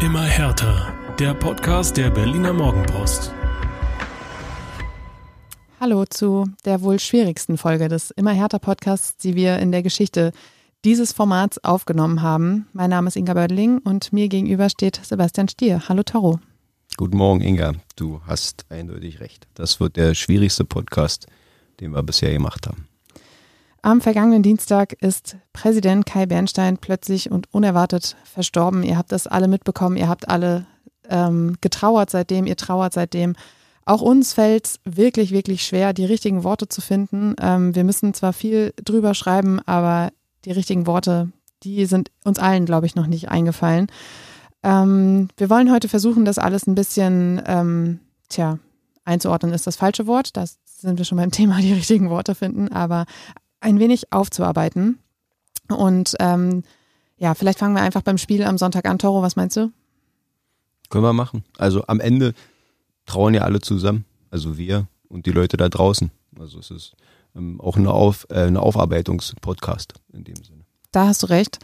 [0.00, 0.94] Immer härter.
[1.18, 3.32] Der Podcast der Berliner Morgenpost.
[5.80, 10.30] Hallo zu der wohl schwierigsten Folge des Immer härter Podcasts, die wir in der Geschichte
[10.84, 12.68] dieses Formats aufgenommen haben.
[12.72, 15.88] Mein Name ist Inga Bödeling und mir gegenüber steht Sebastian Stier.
[15.88, 16.38] Hallo Taro.
[16.96, 17.72] Guten Morgen, Inga.
[17.96, 19.48] Du hast eindeutig recht.
[19.54, 21.26] Das wird der schwierigste Podcast,
[21.80, 22.87] den wir bisher gemacht haben.
[23.82, 28.82] Am vergangenen Dienstag ist Präsident Kai Bernstein plötzlich und unerwartet verstorben.
[28.82, 30.66] Ihr habt das alle mitbekommen, ihr habt alle
[31.08, 33.34] ähm, getrauert seitdem, ihr trauert seitdem.
[33.84, 37.34] Auch uns fällt es wirklich, wirklich schwer, die richtigen Worte zu finden.
[37.40, 40.10] Ähm, wir müssen zwar viel drüber schreiben, aber
[40.44, 41.30] die richtigen Worte,
[41.62, 43.86] die sind uns allen, glaube ich, noch nicht eingefallen.
[44.62, 48.58] Ähm, wir wollen heute versuchen, das alles ein bisschen, ähm, tja,
[49.04, 50.36] einzuordnen ist das falsche Wort.
[50.36, 53.06] Da sind wir schon beim Thema, die richtigen Worte finden, aber
[53.60, 54.98] ein wenig aufzuarbeiten.
[55.68, 56.62] Und ähm,
[57.16, 58.98] ja, vielleicht fangen wir einfach beim Spiel am Sonntag an.
[58.98, 59.70] Toro, was meinst du?
[60.88, 61.44] Können wir machen.
[61.58, 62.34] Also am Ende
[63.06, 64.04] trauen ja alle zusammen.
[64.30, 66.10] Also wir und die Leute da draußen.
[66.38, 66.96] Also es ist
[67.34, 70.64] ähm, auch eine, Auf, äh, eine Aufarbeitungs-Podcast in dem Sinne.
[70.92, 71.58] Da hast du recht.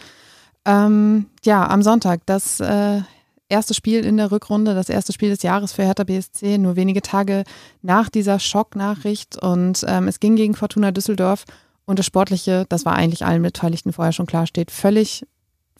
[0.64, 3.02] Ähm, ja, am Sonntag, das äh,
[3.48, 7.02] erste Spiel in der Rückrunde, das erste Spiel des Jahres für Hertha BSC, nur wenige
[7.02, 7.44] Tage
[7.82, 9.40] nach dieser Schocknachricht.
[9.40, 11.44] Und ähm, es ging gegen Fortuna Düsseldorf.
[11.86, 15.26] Und das Sportliche, das war eigentlich allen Beteiligten vorher schon klar, steht völlig,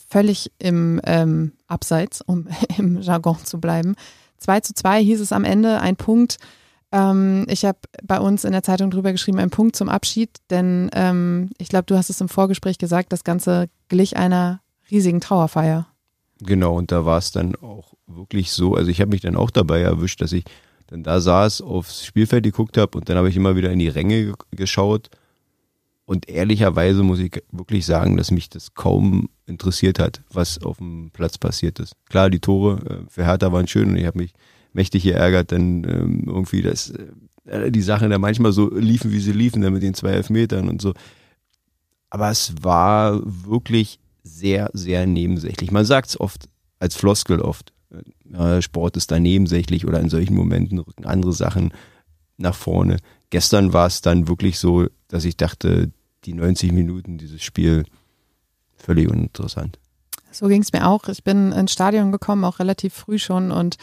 [0.08, 3.94] völlig im ähm, Abseits, um im Jargon zu bleiben.
[4.38, 6.36] 2 zu 2 hieß es am Ende, ein Punkt.
[6.92, 10.90] Ähm, ich habe bei uns in der Zeitung drüber geschrieben, ein Punkt zum Abschied, denn
[10.92, 14.60] ähm, ich glaube, du hast es im Vorgespräch gesagt, das Ganze glich einer
[14.90, 15.86] riesigen Trauerfeier.
[16.40, 19.50] Genau, und da war es dann auch wirklich so, also ich habe mich dann auch
[19.50, 20.44] dabei erwischt, dass ich
[20.88, 23.88] dann da saß, aufs Spielfeld geguckt habe und dann habe ich immer wieder in die
[23.88, 25.08] Ränge geschaut
[26.06, 31.10] und ehrlicherweise muss ich wirklich sagen, dass mich das kaum interessiert hat, was auf dem
[31.12, 31.94] Platz passiert ist.
[32.08, 34.32] Klar, die Tore äh, für Hertha waren schön und ich habe mich
[34.72, 36.92] mächtig geärgert, dann ähm, irgendwie, dass
[37.46, 40.68] äh, die Sachen da manchmal so liefen, wie sie liefen, dann mit den zwei Elfmetern
[40.68, 40.92] und so.
[42.10, 45.70] Aber es war wirklich sehr, sehr nebensächlich.
[45.70, 46.48] Man sagt es oft
[46.78, 47.72] als Floskel oft.
[48.32, 51.72] Äh, Sport ist da nebensächlich oder in solchen Momenten rücken andere Sachen
[52.36, 52.98] nach vorne.
[53.34, 55.90] Gestern war es dann wirklich so, dass ich dachte,
[56.24, 57.84] die 90 Minuten dieses Spiel
[58.76, 59.80] völlig uninteressant.
[60.30, 61.08] So ging es mir auch.
[61.08, 63.74] Ich bin ins Stadion gekommen, auch relativ früh schon und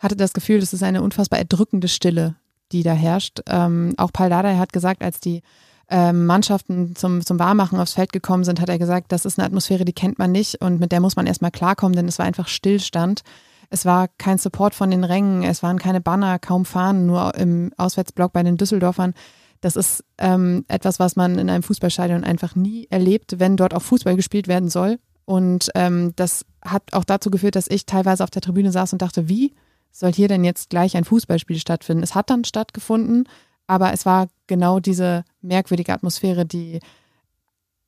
[0.00, 2.34] hatte das Gefühl, das ist eine unfassbar erdrückende Stille,
[2.72, 3.42] die da herrscht.
[3.46, 5.42] Ähm, auch Paul Dardai hat gesagt, als die
[5.88, 9.46] ähm, Mannschaften zum, zum Warmachen aufs Feld gekommen sind, hat er gesagt, das ist eine
[9.46, 12.26] Atmosphäre, die kennt man nicht und mit der muss man erstmal klarkommen, denn es war
[12.26, 13.22] einfach Stillstand.
[13.70, 17.72] Es war kein Support von den Rängen, es waren keine Banner, kaum Fahnen, nur im
[17.76, 19.14] Auswärtsblock bei den Düsseldorfern.
[19.60, 23.82] Das ist ähm, etwas, was man in einem Fußballstadion einfach nie erlebt, wenn dort auch
[23.82, 24.98] Fußball gespielt werden soll.
[25.24, 29.02] Und ähm, das hat auch dazu geführt, dass ich teilweise auf der Tribüne saß und
[29.02, 29.54] dachte, wie
[29.90, 32.02] soll hier denn jetzt gleich ein Fußballspiel stattfinden?
[32.02, 33.28] Es hat dann stattgefunden,
[33.66, 36.80] aber es war genau diese merkwürdige Atmosphäre, die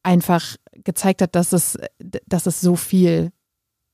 [0.02, 3.30] einfach gezeigt hat, dass es, dass es so viel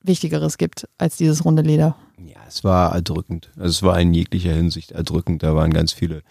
[0.04, 1.97] Wichtigeres gibt als dieses runde Leder.
[2.19, 3.50] Ja, es war erdrückend.
[3.56, 5.42] Also es war in jeglicher Hinsicht erdrückend.
[5.42, 6.22] Da waren ganz viele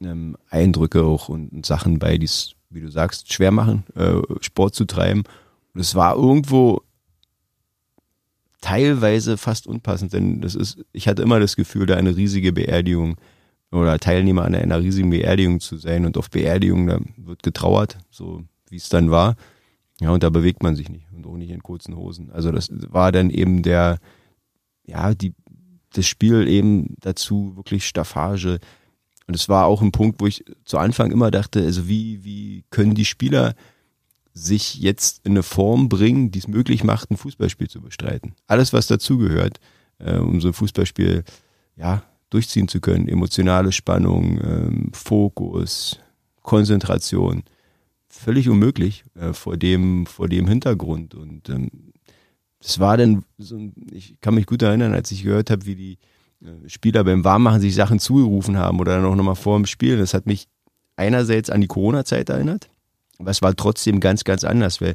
[0.00, 4.20] ähm, Eindrücke auch und, und Sachen bei, die es, wie du sagst, schwer machen, äh,
[4.40, 5.24] Sport zu treiben.
[5.74, 6.82] Und es war irgendwo
[8.60, 13.16] teilweise fast unpassend, denn das ist, ich hatte immer das Gefühl, da eine riesige Beerdigung
[13.70, 18.42] oder Teilnehmer an einer riesigen Beerdigung zu sein und auf Beerdigung, da wird getrauert, so
[18.68, 19.36] wie es dann war.
[20.00, 22.30] Ja, und da bewegt man sich nicht und auch nicht in kurzen Hosen.
[22.30, 23.98] Also das war dann eben der,
[24.84, 25.34] ja, die,
[25.92, 28.58] das Spiel eben dazu wirklich Staffage.
[29.26, 32.64] Und es war auch ein Punkt, wo ich zu Anfang immer dachte, also wie, wie
[32.70, 33.54] können die Spieler
[34.32, 38.34] sich jetzt in eine Form bringen, die es möglich macht, ein Fußballspiel zu bestreiten.
[38.46, 39.58] Alles, was dazugehört,
[39.98, 41.24] äh, um so ein Fußballspiel,
[41.76, 43.08] ja, durchziehen zu können.
[43.08, 45.98] Emotionale Spannung, ähm, Fokus,
[46.42, 47.42] Konzentration
[48.08, 51.14] völlig unmöglich äh, vor dem vor dem Hintergrund.
[51.14, 51.70] Und ähm,
[52.78, 53.58] war dann so
[53.92, 55.98] ich kann mich gut erinnern als ich gehört habe wie die
[56.42, 59.98] äh, Spieler beim Warmmachen sich Sachen zugerufen haben oder dann auch nochmal vor dem Spiel.
[59.98, 60.48] Das hat mich
[60.96, 62.68] einerseits an die Corona-Zeit erinnert
[63.18, 64.94] aber es war trotzdem ganz ganz anders weil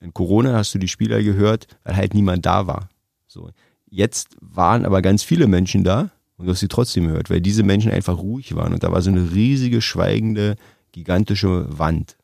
[0.00, 2.88] in Corona hast du die Spieler gehört weil halt niemand da war.
[3.26, 3.50] So.
[3.88, 7.62] Jetzt waren aber ganz viele Menschen da und du hast sie trotzdem gehört weil diese
[7.62, 10.56] Menschen einfach ruhig waren und da war so eine riesige schweigende
[10.92, 12.16] gigantische Wand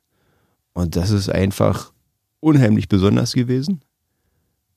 [0.74, 1.92] und das ist einfach
[2.40, 3.80] unheimlich besonders gewesen.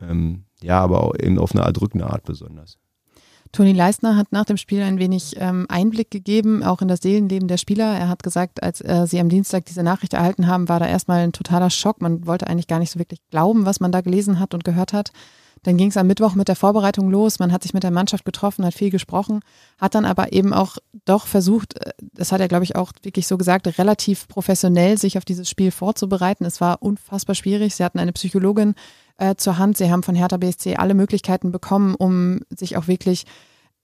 [0.02, 2.78] Ähm, ja, aber auch eben auf eine erdrückende Art besonders.
[3.52, 7.48] Toni Leistner hat nach dem Spiel ein wenig ähm, Einblick gegeben, auch in das Seelenleben
[7.48, 7.86] der Spieler.
[7.98, 11.22] Er hat gesagt, als äh, sie am Dienstag diese Nachricht erhalten haben, war da erstmal
[11.22, 12.02] ein totaler Schock.
[12.02, 14.92] Man wollte eigentlich gar nicht so wirklich glauben, was man da gelesen hat und gehört
[14.92, 15.12] hat.
[15.66, 17.40] Dann ging es am Mittwoch mit der Vorbereitung los.
[17.40, 19.40] Man hat sich mit der Mannschaft getroffen, hat viel gesprochen,
[19.80, 23.26] hat dann aber eben auch doch versucht, äh, das hat er, glaube ich, auch wirklich
[23.26, 26.46] so gesagt, relativ professionell sich auf dieses Spiel vorzubereiten.
[26.46, 27.74] Es war unfassbar schwierig.
[27.74, 28.76] Sie hatten eine Psychologin
[29.18, 29.78] äh, zur Hand.
[29.78, 33.26] Sie haben von Hertha BSC alle Möglichkeiten bekommen, um sich auch wirklich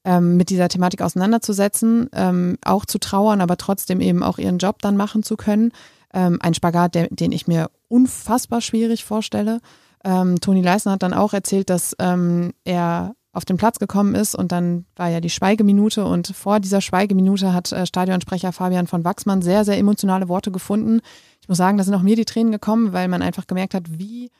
[0.05, 4.83] ähm, mit dieser Thematik auseinanderzusetzen, ähm, auch zu trauern, aber trotzdem eben auch ihren Job
[4.83, 5.71] dann machen zu können.
[6.13, 9.61] Ähm, ein Spagat, der, den ich mir unfassbar schwierig vorstelle.
[10.03, 14.35] Ähm, Toni Leisner hat dann auch erzählt, dass ähm, er auf den Platz gekommen ist
[14.35, 19.05] und dann war ja die Schweigeminute und vor dieser Schweigeminute hat äh, Stadionsprecher Fabian von
[19.05, 20.99] Wachsmann sehr, sehr emotionale Worte gefunden.
[21.41, 23.99] Ich muss sagen, da sind auch mir die Tränen gekommen, weil man einfach gemerkt hat,
[23.99, 24.31] wie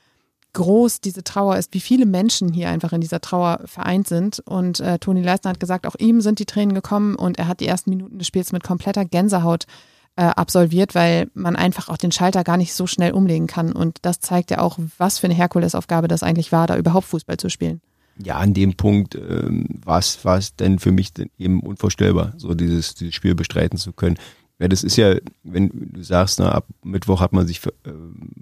[0.52, 4.40] groß diese Trauer ist, wie viele Menschen hier einfach in dieser Trauer vereint sind.
[4.40, 7.60] Und äh, Toni Leistner hat gesagt, auch ihm sind die Tränen gekommen und er hat
[7.60, 12.12] die ersten Minuten des Spiels mit kompletter Gänsehaut äh, absolviert, weil man einfach auch den
[12.12, 13.72] Schalter gar nicht so schnell umlegen kann.
[13.72, 17.38] Und das zeigt ja auch, was für eine Herkulesaufgabe das eigentlich war, da überhaupt Fußball
[17.38, 17.80] zu spielen.
[18.22, 23.14] Ja, an dem Punkt ähm, war es denn für mich eben unvorstellbar, so dieses, dieses
[23.14, 24.18] Spiel bestreiten zu können.
[24.58, 27.70] Ja, das ist ja, wenn du sagst, na, ab Mittwoch hat man sich äh,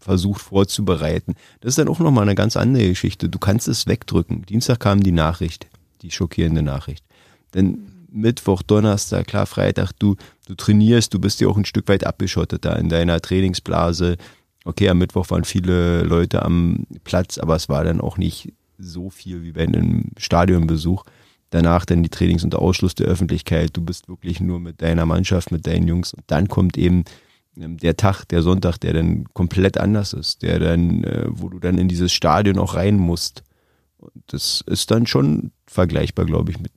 [0.00, 1.34] versucht vorzubereiten.
[1.60, 3.28] Das ist dann auch nochmal eine ganz andere Geschichte.
[3.28, 4.42] Du kannst es wegdrücken.
[4.42, 5.68] Dienstag kam die Nachricht,
[6.02, 7.04] die schockierende Nachricht.
[7.54, 10.16] Denn Mittwoch, Donnerstag, klar, Freitag, du,
[10.46, 14.16] du trainierst, du bist ja auch ein Stück weit abgeschottet da in deiner Trainingsblase.
[14.64, 19.10] Okay, am Mittwoch waren viele Leute am Platz, aber es war dann auch nicht so
[19.10, 21.04] viel wie bei einem Stadionbesuch
[21.50, 23.70] danach dann die Trainings unter Ausschluss der Öffentlichkeit.
[23.76, 26.14] Du bist wirklich nur mit deiner Mannschaft, mit deinen Jungs.
[26.14, 27.04] Und dann kommt eben
[27.58, 31.58] ähm, der Tag, der Sonntag, der dann komplett anders ist, der dann, äh, wo du
[31.58, 33.42] dann in dieses Stadion auch rein musst.
[33.98, 36.72] Und das ist dann schon vergleichbar, glaube ich, mit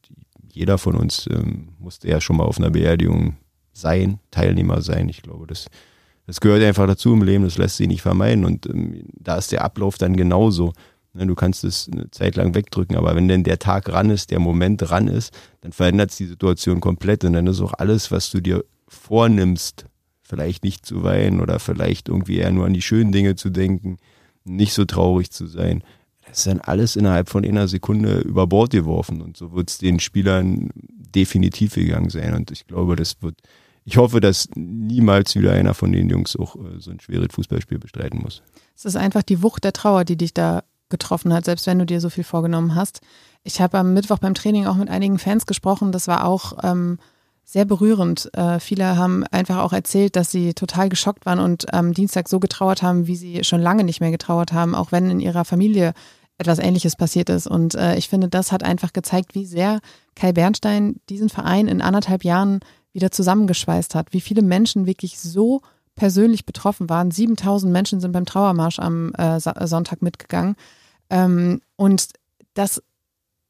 [0.55, 3.38] jeder von uns ähm, musste ja schon mal auf einer Beerdigung
[3.73, 5.09] sein, Teilnehmer sein.
[5.09, 5.67] Ich glaube, das,
[6.27, 8.45] das gehört einfach dazu im Leben, das lässt sich nicht vermeiden.
[8.45, 10.73] Und ähm, da ist der Ablauf dann genauso.
[11.13, 14.31] Ne, du kannst es eine Zeit lang wegdrücken, aber wenn denn der Tag ran ist,
[14.31, 18.11] der Moment ran ist, dann verändert es die Situation komplett und dann ist auch alles,
[18.11, 19.85] was du dir vornimmst,
[20.21, 23.97] vielleicht nicht zu weinen oder vielleicht irgendwie eher nur an die schönen Dinge zu denken,
[24.44, 25.83] nicht so traurig zu sein.
[26.33, 30.00] Ist dann alles innerhalb von einer Sekunde über Bord geworfen und so wird es den
[30.00, 33.35] Spielern definitiv gegangen sein und ich glaube, das wird,
[33.85, 37.80] ich hoffe, dass niemals wieder einer von den Jungs auch äh, so ein schweres Fußballspiel
[37.80, 38.41] bestreiten muss.
[38.75, 41.85] Es ist einfach die Wucht der Trauer, die dich da getroffen hat, selbst wenn du
[41.85, 43.01] dir so viel vorgenommen hast.
[43.44, 45.91] Ich habe am Mittwoch beim Training auch mit einigen Fans gesprochen.
[45.91, 46.97] Das war auch ähm,
[47.44, 48.30] sehr berührend.
[48.33, 52.39] Äh, viele haben einfach auch erzählt, dass sie total geschockt waren und am Dienstag so
[52.39, 55.94] getrauert haben, wie sie schon lange nicht mehr getrauert haben, auch wenn in ihrer Familie
[56.38, 57.47] etwas Ähnliches passiert ist.
[57.47, 59.80] Und äh, ich finde, das hat einfach gezeigt, wie sehr
[60.15, 62.59] Kai Bernstein diesen Verein in anderthalb Jahren
[62.91, 65.62] wieder zusammengeschweißt hat, wie viele Menschen wirklich so
[65.95, 67.12] persönlich betroffen waren.
[67.12, 70.56] 7000 Menschen sind beim Trauermarsch am äh, Sonntag mitgegangen.
[71.09, 72.09] Ähm, und
[72.56, 72.81] das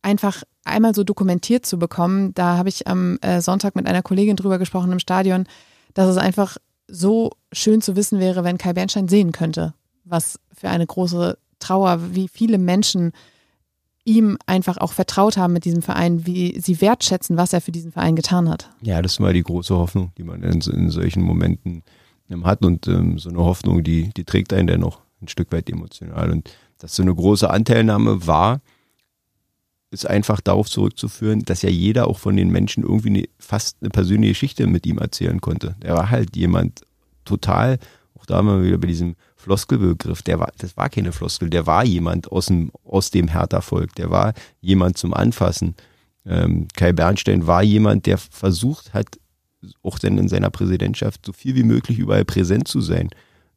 [0.02, 4.36] einfach einmal so dokumentiert zu bekommen, da habe ich am äh, Sonntag mit einer Kollegin
[4.36, 5.46] drüber gesprochen im Stadion,
[5.94, 6.58] dass es einfach
[6.88, 12.00] so schön zu wissen wäre, wenn Kai Bernstein sehen könnte, was für eine große Trauer,
[12.14, 13.12] wie viele Menschen
[14.06, 17.92] ihm einfach auch vertraut haben mit diesem Verein, wie sie wertschätzen, was er für diesen
[17.92, 18.70] Verein getan hat.
[18.82, 21.84] Ja, das mal die große Hoffnung, die man in, in solchen Momenten
[22.30, 25.70] ähm, hat und ähm, so eine Hoffnung, die, die trägt einen dennoch ein Stück weit
[25.70, 28.60] emotional und dass so eine große Anteilnahme war,
[29.90, 33.90] ist einfach darauf zurückzuführen, dass ja jeder auch von den Menschen irgendwie eine, fast eine
[33.90, 35.76] persönliche Geschichte mit ihm erzählen konnte.
[35.82, 36.82] Der war halt jemand
[37.24, 37.80] total,
[38.16, 41.68] auch da haben wir wieder bei diesem Floskelbegriff, der war, das war keine Floskel, der
[41.68, 45.76] war jemand aus dem, aus dem Hertha-Volk, der war jemand zum Anfassen.
[46.26, 49.08] Ähm, Kai Bernstein war jemand, der versucht hat,
[49.82, 53.10] auch dann in seiner Präsidentschaft so viel wie möglich überall präsent zu sein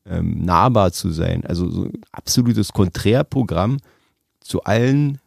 [0.09, 1.45] ähm, nahbar zu sein.
[1.45, 3.79] Also so ein absolutes Konträrprogramm
[4.41, 5.19] zu allen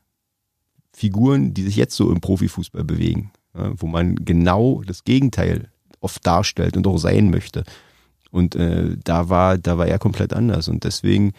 [0.94, 6.26] Figuren, die sich jetzt so im Profifußball bewegen, ja, wo man genau das Gegenteil oft
[6.26, 7.64] darstellt und auch sein möchte.
[8.32, 10.68] Und äh, da war, da war er komplett anders.
[10.68, 11.34] Und deswegen,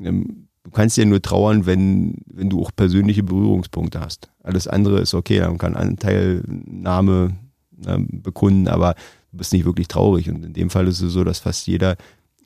[0.00, 4.30] ähm, du kannst ja nur trauern, wenn, wenn du auch persönliche Berührungspunkte hast.
[4.42, 7.36] Alles andere ist okay, man kann Anteilnahme
[7.84, 8.94] äh, bekunden, aber
[9.32, 10.30] du bist nicht wirklich traurig.
[10.30, 11.96] Und in dem Fall ist es so, dass fast jeder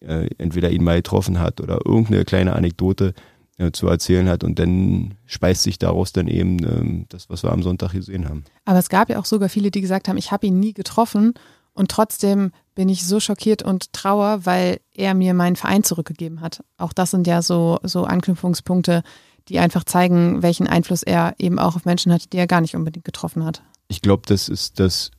[0.01, 3.15] äh, entweder ihn mal getroffen hat oder irgendeine kleine Anekdote
[3.59, 7.53] äh, zu erzählen hat und dann speist sich daraus dann eben ähm, das, was wir
[7.53, 8.45] am Sonntag gesehen haben.
[8.65, 11.35] Aber es gab ja auch sogar viele, die gesagt haben, ich habe ihn nie getroffen
[11.75, 16.65] und trotzdem bin ich so schockiert und trauer, weil er mir meinen Verein zurückgegeben hat.
[16.79, 19.03] Auch das sind ja so, so Anknüpfungspunkte,
[19.49, 22.77] die einfach zeigen, welchen Einfluss er eben auch auf Menschen hatte, die er gar nicht
[22.77, 23.63] unbedingt getroffen hat.
[23.89, 25.11] Ich glaube, das ist das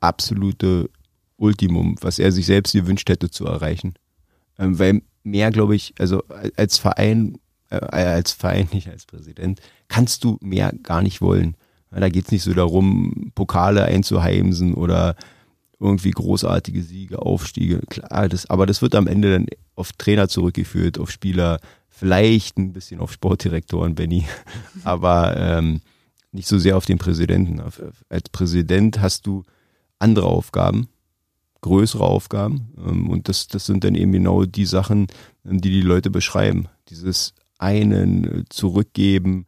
[0.00, 0.90] absolute
[1.36, 3.94] Ultimum, was er sich selbst gewünscht hätte zu erreichen.
[4.58, 6.22] Ähm, weil mehr, glaube ich, also
[6.56, 7.38] als Verein,
[7.70, 11.56] äh, als Verein, nicht als Präsident, kannst du mehr gar nicht wollen.
[11.90, 15.16] Da geht es nicht so darum, Pokale einzuheimsen oder
[15.78, 17.80] irgendwie großartige Siege, Aufstiege.
[17.88, 22.72] Klar, das, aber das wird am Ende dann auf Trainer zurückgeführt, auf Spieler, vielleicht ein
[22.72, 24.26] bisschen auf Sportdirektoren, Benny,
[24.84, 25.80] aber ähm,
[26.32, 27.60] nicht so sehr auf den Präsidenten.
[28.08, 29.44] Als Präsident hast du
[29.98, 30.88] andere Aufgaben,
[31.62, 35.08] größere Aufgaben ähm, und das, das sind dann eben genau die Sachen,
[35.44, 36.68] ähm, die die Leute beschreiben.
[36.88, 39.46] Dieses einen äh, zurückgeben,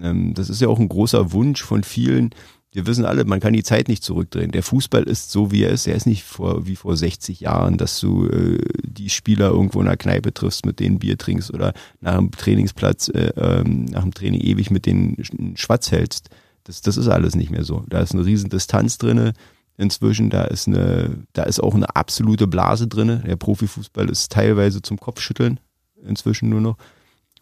[0.00, 2.30] ähm, das ist ja auch ein großer Wunsch von vielen,
[2.74, 4.50] wir wissen alle, man kann die Zeit nicht zurückdrehen.
[4.50, 5.86] Der Fußball ist so, wie er ist.
[5.86, 9.86] Er ist nicht vor, wie vor 60 Jahren, dass du äh, die Spieler irgendwo in
[9.86, 14.12] der Kneipe triffst, mit denen Bier trinkst oder nach dem Trainingsplatz, äh, ähm, nach dem
[14.12, 16.30] Training ewig mit denen Schwatz hältst.
[16.64, 17.84] Das, das ist alles nicht mehr so.
[17.88, 19.34] Da ist eine riesen Distanz drinne
[19.76, 20.28] inzwischen.
[20.28, 23.22] Da ist eine, da ist auch eine absolute Blase drinne.
[23.24, 25.60] Der Profifußball ist teilweise zum Kopfschütteln
[26.04, 26.76] inzwischen nur noch.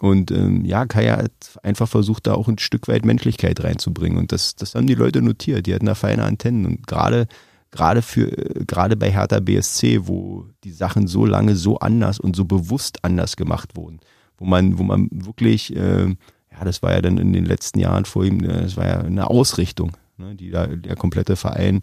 [0.02, 1.30] Und ähm, ja, Kaya hat
[1.62, 4.18] einfach versucht, da auch ein Stück weit Menschlichkeit reinzubringen.
[4.18, 5.66] Und das, das haben die Leute notiert.
[5.66, 6.66] Die hatten da feine Antennen.
[6.66, 7.28] Und gerade
[7.70, 8.26] gerade für
[8.66, 13.36] gerade bei Hertha BSC, wo die Sachen so lange so anders und so bewusst anders
[13.36, 14.00] gemacht wurden,
[14.38, 18.04] wo man wo man wirklich äh, ja, das war ja dann in den letzten Jahren
[18.04, 21.78] vor ihm, äh, das war ja eine Ausrichtung, ne, die da der komplette Verein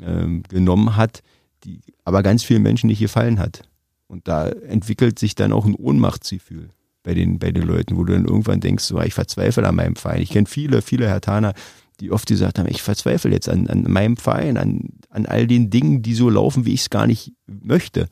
[0.00, 1.22] ähm, genommen hat,
[1.62, 3.62] die aber ganz vielen Menschen nicht gefallen hat.
[4.08, 6.70] Und da entwickelt sich dann auch ein Ohnmachtsgefühl
[7.02, 9.96] bei den, bei den Leuten, wo du dann irgendwann denkst, so, ich verzweifle an meinem
[9.96, 10.22] Verein.
[10.22, 11.54] Ich kenne viele, viele Hertaner,
[12.00, 15.70] die oft gesagt haben, ich verzweifle jetzt an, an meinem Verein, an, an all den
[15.70, 18.08] Dingen, die so laufen, wie ich es gar nicht möchte.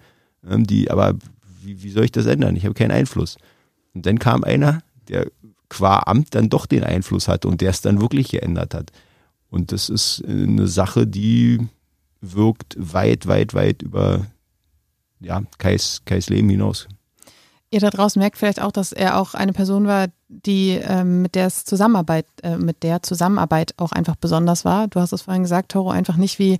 [0.48, 1.14] Ähm, die, aber
[1.62, 2.56] wie, wie soll ich das ändern?
[2.56, 3.36] Ich habe keinen Einfluss.
[3.94, 5.26] Und dann kam einer, der
[5.68, 8.90] qua Amt dann doch den Einfluss hatte und der es dann wirklich geändert hat.
[9.50, 11.58] Und das ist eine Sache, die
[12.20, 14.26] wirkt weit, weit, weit über
[15.20, 16.88] ja, Kais, Kais Leben hinaus.
[17.72, 21.36] Ihr da draußen merkt vielleicht auch, dass er auch eine Person war, die ähm, mit
[21.36, 24.88] der Zusammenarbeit, äh, mit der Zusammenarbeit auch einfach besonders war.
[24.88, 26.58] Du hast es vorhin gesagt, Toro, einfach nicht wie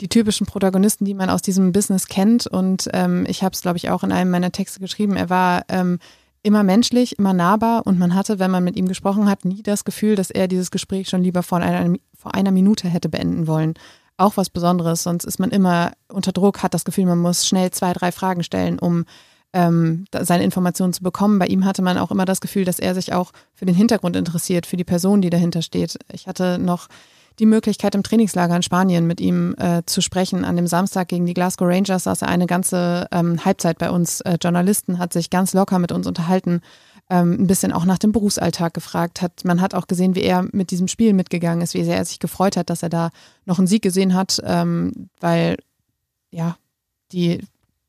[0.00, 2.46] die typischen Protagonisten, die man aus diesem Business kennt.
[2.46, 5.16] Und ähm, ich habe es, glaube ich, auch in einem meiner Texte geschrieben.
[5.16, 5.98] Er war ähm,
[6.42, 9.84] immer menschlich, immer nahbar und man hatte, wenn man mit ihm gesprochen hat, nie das
[9.84, 13.74] Gefühl, dass er dieses Gespräch schon lieber vor einer, vor einer Minute hätte beenden wollen.
[14.16, 17.72] Auch was Besonderes, sonst ist man immer unter Druck, hat das Gefühl, man muss schnell
[17.72, 19.04] zwei, drei Fragen stellen, um
[19.56, 21.38] ähm, seine Informationen zu bekommen.
[21.38, 24.14] Bei ihm hatte man auch immer das Gefühl, dass er sich auch für den Hintergrund
[24.14, 25.98] interessiert, für die Person, die dahinter steht.
[26.12, 26.88] Ich hatte noch
[27.38, 30.44] die Möglichkeit, im Trainingslager in Spanien mit ihm äh, zu sprechen.
[30.44, 34.20] An dem Samstag gegen die Glasgow Rangers saß er eine ganze ähm, Halbzeit bei uns.
[34.22, 36.60] Äh, Journalisten hat sich ganz locker mit uns unterhalten,
[37.08, 39.44] ähm, ein bisschen auch nach dem Berufsalltag gefragt hat.
[39.44, 42.18] Man hat auch gesehen, wie er mit diesem Spiel mitgegangen ist, wie sehr er sich
[42.18, 43.10] gefreut hat, dass er da
[43.46, 45.56] noch einen Sieg gesehen hat, ähm, weil
[46.30, 46.56] ja
[47.12, 47.40] die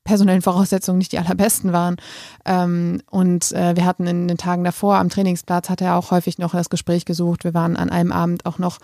[0.07, 1.97] personellen Voraussetzungen nicht die allerbesten waren.
[2.45, 6.39] Ähm, und äh, wir hatten in den Tagen davor am Trainingsplatz, hat er auch häufig
[6.39, 7.43] noch das Gespräch gesucht.
[7.43, 8.79] Wir waren an einem Abend auch noch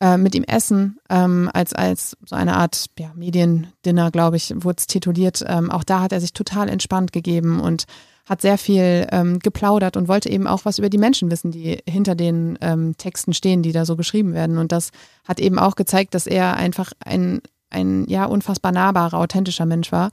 [0.00, 4.78] äh, mit ihm essen, ähm, als, als so eine Art ja, Mediendinner, glaube ich, wurde
[4.78, 5.44] es tituliert.
[5.46, 7.84] Ähm, auch da hat er sich total entspannt gegeben und
[8.26, 11.80] hat sehr viel ähm, geplaudert und wollte eben auch was über die Menschen wissen, die
[11.86, 14.56] hinter den ähm, Texten stehen, die da so geschrieben werden.
[14.56, 14.90] Und das
[15.28, 20.12] hat eben auch gezeigt, dass er einfach ein, ein ja unfassbar nahbarer, authentischer Mensch war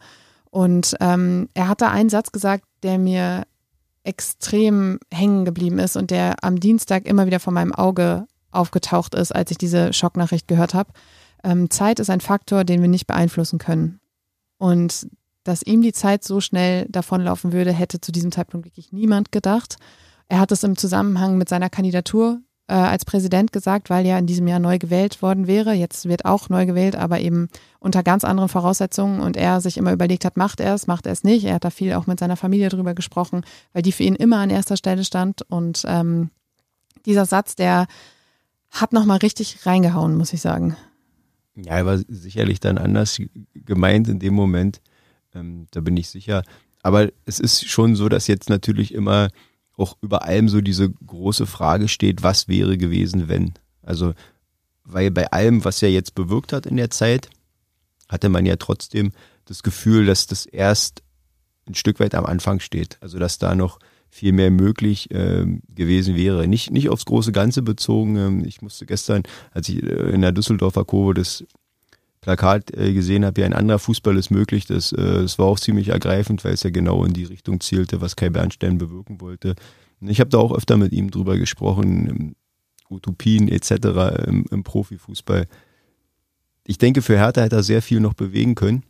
[0.51, 3.43] und ähm, er hat da einen Satz gesagt, der mir
[4.03, 9.35] extrem hängen geblieben ist und der am Dienstag immer wieder vor meinem Auge aufgetaucht ist,
[9.35, 10.91] als ich diese Schocknachricht gehört habe.
[11.43, 13.99] Ähm, Zeit ist ein Faktor, den wir nicht beeinflussen können.
[14.57, 15.07] Und
[15.43, 19.77] dass ihm die Zeit so schnell davonlaufen würde, hätte zu diesem Zeitpunkt wirklich niemand gedacht.
[20.27, 24.27] Er hat es im Zusammenhang mit seiner Kandidatur äh, als Präsident gesagt, weil ja in
[24.27, 25.73] diesem Jahr neu gewählt worden wäre.
[25.73, 27.49] Jetzt wird auch neu gewählt, aber eben
[27.79, 31.11] unter ganz anderen Voraussetzungen und er sich immer überlegt hat, macht er es, macht er
[31.11, 31.45] es nicht.
[31.45, 34.37] Er hat da viel auch mit seiner Familie drüber gesprochen, weil die für ihn immer
[34.37, 35.41] an erster Stelle stand.
[35.49, 36.29] Und ähm,
[37.05, 37.87] dieser Satz, der
[38.69, 40.77] hat nochmal richtig reingehauen, muss ich sagen.
[41.55, 43.19] Ja, er war sicherlich dann anders
[43.55, 44.79] gemeint in dem Moment.
[45.33, 46.43] Ähm, da bin ich sicher.
[46.83, 49.29] Aber es ist schon so, dass jetzt natürlich immer
[49.79, 53.53] auch über allem so diese große Frage steht, was wäre gewesen, wenn?
[53.81, 54.13] Also,
[54.83, 57.29] weil bei allem, was er jetzt bewirkt hat in der Zeit,
[58.07, 59.11] hatte man ja trotzdem
[59.45, 61.03] das Gefühl, dass das erst
[61.67, 62.97] ein Stück weit am Anfang steht.
[63.01, 66.47] Also, dass da noch viel mehr möglich äh, gewesen wäre.
[66.47, 68.15] Nicht, nicht aufs große Ganze bezogen.
[68.17, 71.45] Ähm, ich musste gestern, als ich äh, in der Düsseldorfer Kurve das
[72.21, 74.65] Plakat äh, gesehen habe, ja, ein anderer Fußball ist möglich.
[74.65, 78.01] Das, äh, das war auch ziemlich ergreifend, weil es ja genau in die Richtung zielte,
[78.01, 79.55] was Kai Bernstein bewirken wollte.
[80.01, 82.35] Ich habe da auch öfter mit ihm drüber gesprochen,
[82.89, 84.25] Utopien etc.
[84.27, 85.47] im, im Profifußball.
[86.65, 88.83] Ich denke, für Hertha hätte er sehr viel noch bewegen können.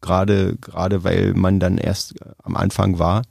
[0.00, 3.22] Gerade, gerade weil man dann erst am Anfang war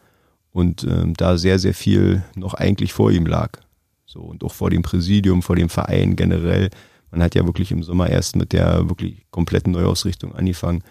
[0.52, 3.60] und ähm, da sehr, sehr viel noch eigentlich vor ihm lag.
[4.06, 6.70] So, und auch vor dem Präsidium, vor dem Verein generell.
[7.12, 10.84] Man hat ja wirklich im Sommer erst mit der wirklich kompletten Neuausrichtung angefangen.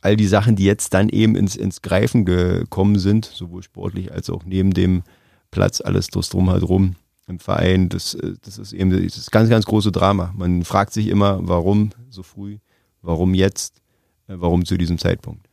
[0.00, 4.30] All die Sachen, die jetzt dann eben ins, ins Greifen gekommen sind, sowohl sportlich als
[4.30, 5.02] auch neben dem
[5.50, 9.92] Platz, alles drum halt rum im Verein, das, das ist eben das ganz, ganz große
[9.92, 10.32] Drama.
[10.36, 12.58] Man fragt sich immer, warum so früh,
[13.02, 13.82] warum jetzt,
[14.28, 15.49] äh, warum zu diesem Zeitpunkt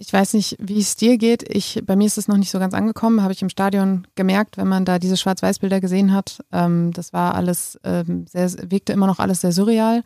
[0.00, 1.44] ich weiß nicht, wie es dir geht.
[1.54, 4.56] Ich, bei mir ist es noch nicht so ganz angekommen, habe ich im Stadion gemerkt,
[4.56, 6.42] wenn man da diese Schwarz-Weiß-Bilder gesehen hat.
[6.52, 10.02] Ähm, das war alles, ähm, sehr, wirkte immer noch alles sehr surreal.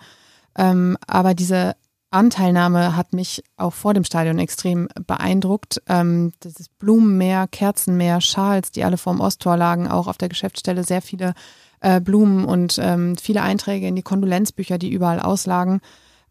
[0.58, 1.76] Ähm, aber diese
[2.10, 5.80] Anteilnahme hat mich auch vor dem Stadion extrem beeindruckt.
[5.88, 11.02] Ähm, das Blumenmeer, Kerzenmeer, Schals, die alle vorm Osttor lagen, auch auf der Geschäftsstelle sehr
[11.02, 11.34] viele
[11.80, 15.80] äh, Blumen und ähm, viele Einträge in die Kondolenzbücher, die überall auslagen.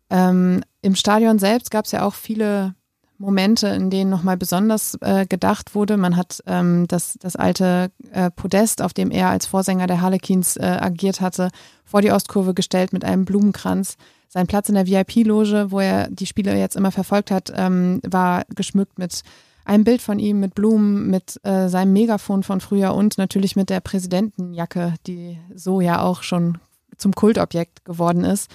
[0.09, 2.75] Ähm, Im Stadion selbst gab es ja auch viele
[3.23, 5.97] Momente, in denen nochmal besonders äh, gedacht wurde.
[5.97, 10.57] Man hat ähm, das, das alte äh, Podest, auf dem er als Vorsänger der Harlequins
[10.57, 11.49] äh, agiert hatte,
[11.85, 13.97] vor die Ostkurve gestellt mit einem Blumenkranz.
[14.27, 18.43] Sein Platz in der VIP-Loge, wo er die Spiele jetzt immer verfolgt hat, ähm, war
[18.55, 19.21] geschmückt mit
[19.65, 23.69] einem Bild von ihm, mit Blumen, mit äh, seinem Megafon von früher und natürlich mit
[23.69, 26.57] der Präsidentenjacke, die so ja auch schon
[26.97, 28.51] zum Kultobjekt geworden ist.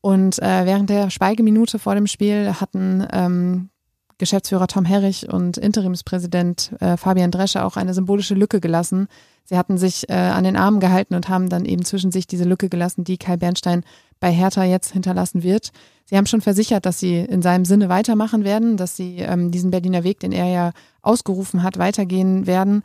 [0.00, 3.70] Und äh, während der Schweigeminute vor dem Spiel hatten ähm,
[4.18, 9.08] Geschäftsführer Tom Herrich und Interimspräsident äh, Fabian Drescher auch eine symbolische Lücke gelassen.
[9.44, 12.44] Sie hatten sich äh, an den Armen gehalten und haben dann eben zwischen sich diese
[12.44, 13.84] Lücke gelassen, die Kai Bernstein
[14.20, 15.70] bei Hertha jetzt hinterlassen wird.
[16.04, 19.70] Sie haben schon versichert, dass sie in seinem Sinne weitermachen werden, dass sie ähm, diesen
[19.70, 22.82] Berliner Weg, den er ja ausgerufen hat, weitergehen werden.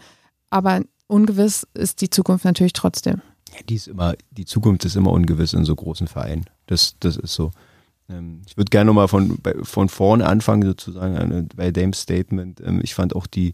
[0.50, 3.22] Aber ungewiss ist die Zukunft natürlich trotzdem.
[3.54, 6.46] Ja, die ist immer, die Zukunft ist immer ungewiss in so großen Vereinen.
[6.66, 7.52] Das, das ist so.
[8.10, 12.62] Ähm, ich würde gerne nochmal von, von vorne anfangen, sozusagen, bei Dames Statement.
[12.62, 13.54] Ähm, ich fand auch die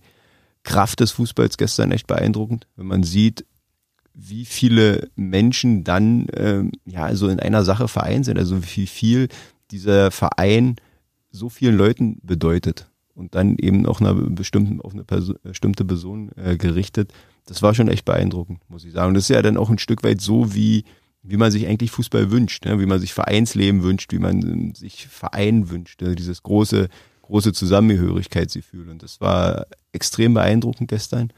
[0.63, 3.45] Kraft des Fußballs gestern echt beeindruckend, wenn man sieht,
[4.13, 9.27] wie viele Menschen dann ähm, ja so in einer Sache vereint sind, also wie viel
[9.71, 10.75] dieser Verein
[11.31, 16.31] so vielen Leuten bedeutet und dann eben auch einer bestimmten, auf eine Person, bestimmte Person
[16.35, 17.11] äh, gerichtet.
[17.45, 19.09] Das war schon echt beeindruckend, muss ich sagen.
[19.09, 20.85] Und das ist ja dann auch ein Stück weit so, wie
[21.23, 22.79] wie man sich eigentlich Fußball wünscht, ne?
[22.79, 26.15] wie man sich Vereinsleben wünscht, wie man sich Verein wünscht, ne?
[26.15, 26.89] dieses große,
[27.21, 28.89] große Zusammengehörigkeitsgefühl.
[28.89, 31.31] Und das war extrem beeindruckend gestern.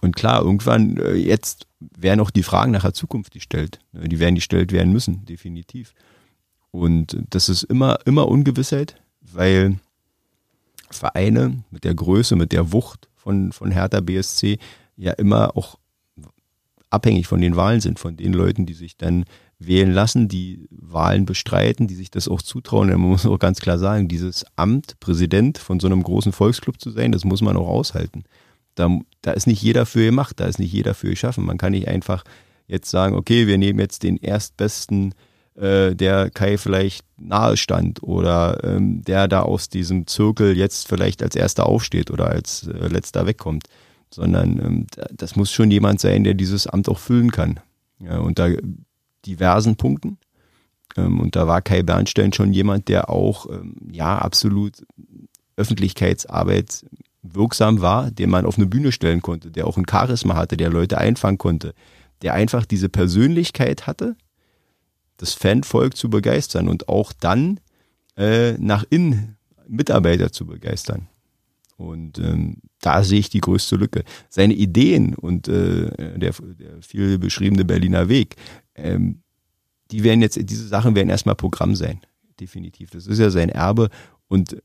[0.00, 3.78] Und klar, irgendwann, äh, jetzt werden auch die Fragen nach der Zukunft gestellt.
[3.92, 4.08] Ne?
[4.08, 5.94] Die werden gestellt werden müssen, definitiv.
[6.72, 9.78] Und das ist immer, immer Ungewissheit, weil
[10.90, 14.58] Vereine mit der Größe, mit der Wucht von, von Hertha BSC
[14.96, 15.78] ja immer auch
[16.92, 19.24] abhängig von den Wahlen sind, von den Leuten, die sich dann
[19.58, 22.88] wählen lassen, die Wahlen bestreiten, die sich das auch zutrauen.
[22.88, 26.90] man muss auch ganz klar sagen, dieses Amt, Präsident von so einem großen Volksclub zu
[26.90, 28.24] sein, das muss man auch aushalten.
[28.74, 31.44] Da, da ist nicht jeder für gemacht, da ist nicht jeder für geschaffen.
[31.44, 32.24] Man kann nicht einfach
[32.66, 35.14] jetzt sagen, okay, wir nehmen jetzt den erstbesten,
[35.54, 41.22] äh, der Kai vielleicht nahe stand oder ähm, der da aus diesem Zirkel jetzt vielleicht
[41.22, 43.64] als erster aufsteht oder als äh, letzter wegkommt
[44.14, 47.60] sondern ähm, das muss schon jemand sein, der dieses Amt auch füllen kann.
[47.98, 48.56] Ja, unter
[49.24, 50.18] diversen Punkten.
[50.96, 54.84] Ähm, und da war Kai Bernstein schon jemand, der auch ähm, ja absolut
[55.56, 56.84] Öffentlichkeitsarbeit
[57.22, 60.70] wirksam war, den man auf eine Bühne stellen konnte, der auch ein Charisma hatte, der
[60.70, 61.74] Leute einfangen konnte,
[62.22, 64.16] der einfach diese Persönlichkeit hatte,
[65.18, 67.60] das Fanvolk zu begeistern und auch dann
[68.16, 69.36] äh, nach innen
[69.68, 71.08] Mitarbeiter zu begeistern.
[71.76, 74.04] Und ähm, da sehe ich die größte Lücke.
[74.28, 78.36] Seine Ideen und äh, der, der viel beschriebene Berliner Weg,
[78.74, 79.22] ähm,
[79.90, 82.00] die werden jetzt, diese Sachen werden erstmal Programm sein.
[82.40, 82.90] Definitiv.
[82.90, 83.88] Das ist ja sein Erbe.
[84.28, 84.56] Und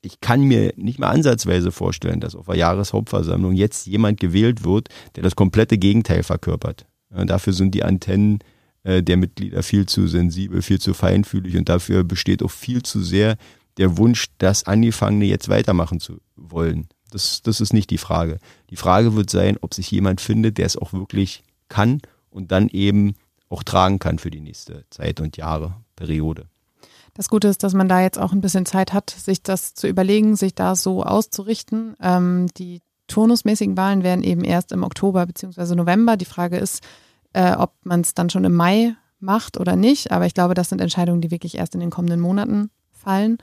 [0.00, 4.88] ich kann mir nicht mal ansatzweise vorstellen, dass auf einer Jahreshauptversammlung jetzt jemand gewählt wird,
[5.16, 6.86] der das komplette Gegenteil verkörpert.
[7.10, 8.38] Ja, dafür sind die Antennen
[8.84, 13.02] äh, der Mitglieder viel zu sensibel, viel zu feinfühlig und dafür besteht auch viel zu
[13.02, 13.36] sehr
[13.78, 16.88] der Wunsch, das Angefangene jetzt weitermachen zu wollen.
[17.10, 18.38] Das, das ist nicht die Frage.
[18.70, 22.68] Die Frage wird sein, ob sich jemand findet, der es auch wirklich kann und dann
[22.68, 23.14] eben
[23.48, 26.46] auch tragen kann für die nächste Zeit und Jahre, Periode.
[27.14, 29.88] Das Gute ist, dass man da jetzt auch ein bisschen Zeit hat, sich das zu
[29.88, 31.94] überlegen, sich da so auszurichten.
[32.00, 35.74] Ähm, die turnusmäßigen Wahlen werden eben erst im Oktober bzw.
[35.76, 36.16] November.
[36.16, 36.82] Die Frage ist,
[37.32, 40.12] äh, ob man es dann schon im Mai macht oder nicht.
[40.12, 43.38] Aber ich glaube, das sind Entscheidungen, die wirklich erst in den kommenden Monaten fallen.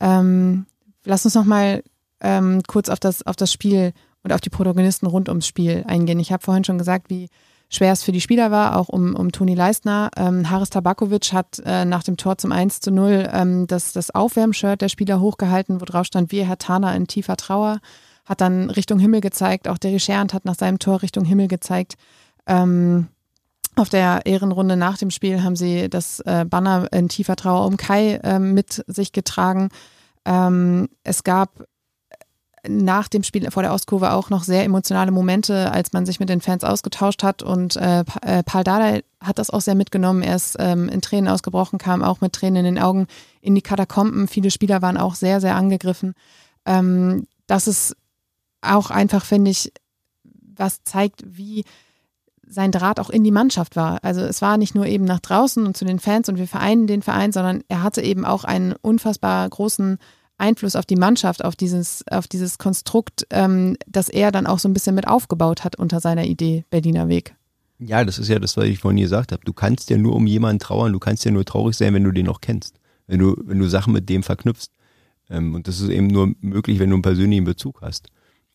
[0.00, 0.66] Ähm,
[1.04, 1.82] lass uns noch mal
[2.20, 6.20] ähm, kurz auf das, auf das Spiel und auf die Protagonisten rund ums Spiel eingehen.
[6.20, 7.28] Ich habe vorhin schon gesagt, wie
[7.68, 10.10] schwer es für die Spieler war, auch um, um Toni Leistner.
[10.16, 14.14] Ähm, Haris Tabakovic hat äh, nach dem Tor zum 1 zu 0 ähm, das, das
[14.14, 17.80] Aufwärmshirt der Spieler hochgehalten, wo drauf stand, wir Herr Tana in tiefer Trauer,
[18.24, 19.68] hat dann Richtung Himmel gezeigt.
[19.68, 21.94] Auch Derry Schernd hat nach seinem Tor Richtung Himmel gezeigt.
[22.46, 23.08] Ähm,
[23.78, 27.76] auf der Ehrenrunde nach dem Spiel haben sie das äh, Banner in tiefer Trauer um
[27.76, 29.68] Kai äh, mit sich getragen.
[30.24, 31.64] Ähm, es gab
[32.66, 36.28] nach dem Spiel vor der Ostkurve auch noch sehr emotionale Momente, als man sich mit
[36.28, 37.42] den Fans ausgetauscht hat.
[37.42, 40.22] Und äh, äh Paul Dardai hat das auch sehr mitgenommen.
[40.22, 43.06] Er ist ähm, in Tränen ausgebrochen, kam auch mit Tränen in den Augen
[43.40, 44.28] in die Katakomben.
[44.28, 46.14] Viele Spieler waren auch sehr, sehr angegriffen.
[46.66, 47.96] Ähm, das ist
[48.60, 49.72] auch einfach, finde ich,
[50.56, 51.64] was zeigt, wie
[52.48, 54.02] sein Draht auch in die Mannschaft war.
[54.02, 56.86] Also es war nicht nur eben nach draußen und zu den Fans und wir vereinen
[56.86, 59.98] den Verein, sondern er hatte eben auch einen unfassbar großen
[60.38, 64.68] Einfluss auf die Mannschaft, auf dieses, auf dieses Konstrukt, ähm, das er dann auch so
[64.68, 67.34] ein bisschen mit aufgebaut hat unter seiner Idee Berliner Weg.
[67.80, 69.44] Ja, das ist ja das, was ich vorhin gesagt habe.
[69.44, 72.12] Du kannst ja nur um jemanden trauern, du kannst ja nur traurig sein, wenn du
[72.12, 74.70] den noch kennst, wenn du, wenn du Sachen mit dem verknüpfst.
[75.30, 78.08] Ähm, und das ist eben nur möglich, wenn du einen persönlichen Bezug hast.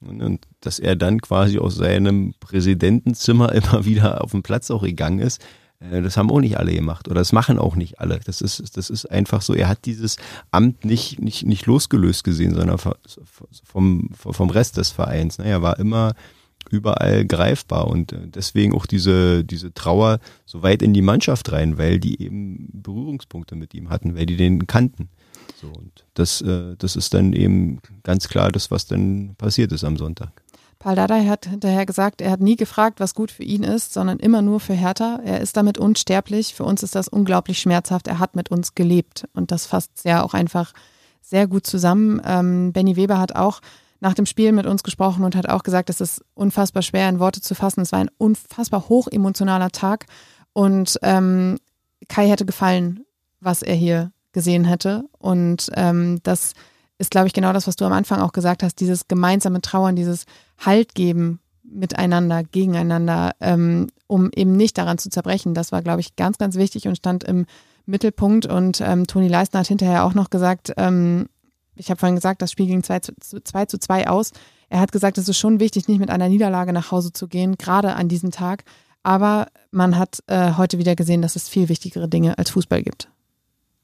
[0.08, 5.20] Und, dass er dann quasi aus seinem Präsidentenzimmer immer wieder auf den Platz auch gegangen
[5.20, 5.42] ist,
[5.80, 8.20] äh, das haben auch nicht alle gemacht oder das machen auch nicht alle.
[8.26, 10.18] Das ist, das ist einfach so, er hat dieses
[10.52, 12.78] Amt nicht, nicht, nicht losgelöst gesehen, sondern
[13.63, 15.38] vom, vom Rest des Vereins.
[15.38, 15.46] Ne?
[15.46, 16.13] Er war immer
[16.70, 21.78] überall greifbar und äh, deswegen auch diese, diese Trauer so weit in die Mannschaft rein,
[21.78, 25.10] weil die eben Berührungspunkte mit ihm hatten, weil die den kannten.
[25.63, 29.86] So, und das, äh, das ist dann eben ganz klar das, was dann passiert ist
[29.86, 30.32] am Sonntag.
[30.78, 34.19] Paul Dardai hat hinterher gesagt, er hat nie gefragt, was gut für ihn ist, sondern
[34.19, 35.21] immer nur für Hertha.
[35.23, 36.54] Er ist damit unsterblich.
[36.54, 38.10] Für uns ist das unglaublich schmerzhaft.
[38.10, 39.23] Er hat mit uns gelebt.
[39.34, 40.73] Und das fasst sehr auch einfach
[41.21, 42.21] sehr gut zusammen.
[42.26, 43.62] Ähm, Benny Weber hat auch
[44.02, 47.19] nach dem Spiel mit uns gesprochen und hat auch gesagt, es ist unfassbar schwer in
[47.19, 47.80] Worte zu fassen.
[47.80, 50.08] Es war ein unfassbar hochemotionaler Tag.
[50.52, 51.60] Und ähm,
[52.10, 53.06] Kai hätte gefallen,
[53.39, 55.06] was er hier gesehen hätte.
[55.17, 56.54] Und ähm, das
[56.98, 59.96] ist, glaube ich, genau das, was du am Anfang auch gesagt hast, dieses gemeinsame Trauern,
[59.96, 60.26] dieses
[60.58, 65.54] Halt geben miteinander, gegeneinander, ähm, um eben nicht daran zu zerbrechen.
[65.54, 67.46] Das war, glaube ich, ganz, ganz wichtig und stand im
[67.86, 68.46] Mittelpunkt.
[68.46, 71.28] Und ähm, Toni Leistner hat hinterher auch noch gesagt, ähm,
[71.76, 74.32] ich habe vorhin gesagt, das Spiel ging 2 zu, 2 zu 2 aus.
[74.69, 77.58] Er hat gesagt, es ist schon wichtig, nicht mit einer Niederlage nach Hause zu gehen,
[77.58, 78.63] gerade an diesem Tag.
[79.02, 83.10] Aber man hat äh, heute wieder gesehen, dass es viel wichtigere Dinge als Fußball gibt.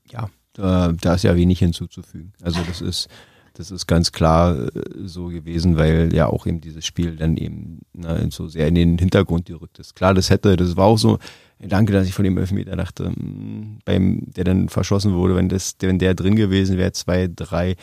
[0.10, 0.30] Ja,
[0.60, 2.34] da, da ist ja wenig hinzuzufügen.
[2.42, 3.08] Also das ist,
[3.54, 4.70] das ist ganz klar äh,
[5.06, 8.98] so gewesen, weil ja auch eben dieses Spiel dann eben ne, so sehr in den
[8.98, 9.96] Hintergrund gerückt ist.
[9.96, 11.20] Klar, das hätte, das war auch so
[11.60, 15.50] ein Danke, dass ich von dem Elfmeter dachte, hm, beim, der dann verschossen wurde, wenn
[15.50, 17.76] das, wenn der drin gewesen wäre, zwei, drei,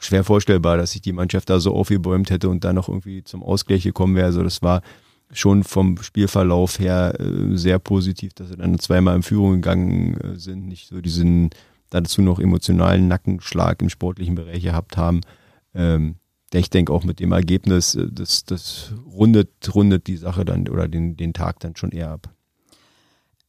[0.00, 3.42] schwer vorstellbar, dass sich die Mannschaft da so aufgebäumt hätte und dann noch irgendwie zum
[3.42, 4.26] Ausgleich gekommen wäre.
[4.26, 4.82] Also das war
[5.32, 10.38] schon vom Spielverlauf her äh, sehr positiv, dass sie dann zweimal in Führung gegangen äh,
[10.38, 11.50] sind, nicht so diesen
[11.90, 15.20] dazu noch emotionalen Nackenschlag im sportlichen Bereich gehabt haben.
[15.74, 16.16] Ähm,
[16.52, 20.88] ich denke auch mit dem Ergebnis, äh, das, das rundet, rundet die Sache dann oder
[20.88, 22.30] den, den Tag dann schon eher ab.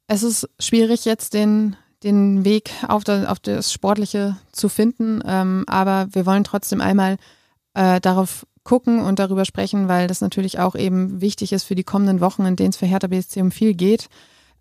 [0.07, 5.65] Es ist schwierig jetzt den, den Weg auf das, auf das Sportliche zu finden, ähm,
[5.67, 7.17] aber wir wollen trotzdem einmal
[7.73, 11.83] äh, darauf gucken und darüber sprechen, weil das natürlich auch eben wichtig ist für die
[11.83, 14.09] kommenden Wochen, in denen es für Hertha BSC um viel geht.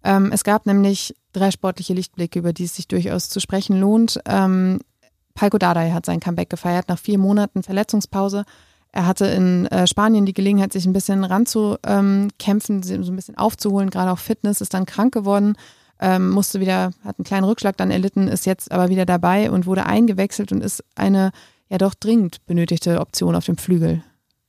[0.08, 4.18] Ähm, es gab nämlich drei sportliche Lichtblicke, über die es sich durchaus zu sprechen lohnt.
[4.24, 4.80] Ähm,
[5.34, 8.46] Palko Dardai hat sein Comeback gefeiert nach vier Monaten Verletzungspause.
[8.90, 13.90] Er hatte in äh, Spanien die Gelegenheit, sich ein bisschen ranzukämpfen, so ein bisschen aufzuholen,
[13.90, 15.56] gerade auch Fitness, ist dann krank geworden,
[16.00, 19.66] ähm, musste wieder, hat einen kleinen Rückschlag dann erlitten, ist jetzt aber wieder dabei und
[19.66, 21.32] wurde eingewechselt und ist eine
[21.68, 24.02] ja doch dringend benötigte Option auf dem Flügel.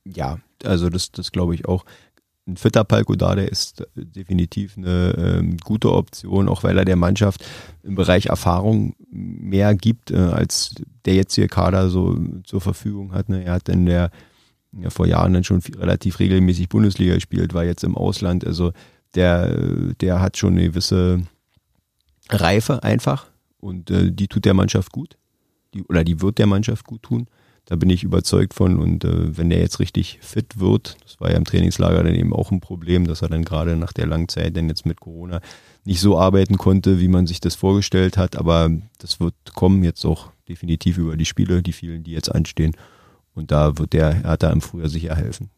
[0.04, 1.84] Ja, also das, das glaube ich auch
[2.50, 6.96] ein fitter Palko da, der ist definitiv eine ähm, gute Option, auch weil er der
[6.96, 7.44] Mannschaft
[7.82, 13.28] im Bereich Erfahrung mehr gibt, äh, als der jetzige Kader so zur Verfügung hat.
[13.28, 13.44] Ne?
[13.44, 14.10] Er hat in der
[14.72, 18.46] ja, vor Jahren dann schon viel, relativ regelmäßig Bundesliga gespielt, war jetzt im Ausland.
[18.46, 18.72] Also
[19.14, 21.22] der, der hat schon eine gewisse
[22.28, 23.26] Reife einfach
[23.58, 25.16] und äh, die tut der Mannschaft gut.
[25.74, 27.26] Die, oder die wird der Mannschaft gut tun.
[27.66, 28.78] Da bin ich überzeugt von.
[28.78, 32.32] Und äh, wenn der jetzt richtig fit wird, das war ja im Trainingslager dann eben
[32.32, 35.40] auch ein Problem, dass er dann gerade nach der langen Zeit dann jetzt mit Corona
[35.84, 38.36] nicht so arbeiten konnte, wie man sich das vorgestellt hat.
[38.36, 42.76] Aber das wird kommen jetzt auch definitiv über die Spiele, die vielen, die jetzt anstehen.
[43.34, 45.50] Und da wird der Hertha im Frühjahr sicher helfen.